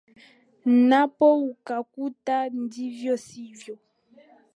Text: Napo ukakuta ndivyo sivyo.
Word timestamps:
Napo 0.89 1.27
ukakuta 1.51 2.35
ndivyo 2.61 3.13
sivyo. 3.25 3.75